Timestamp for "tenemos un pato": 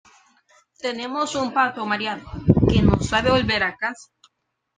0.81-1.85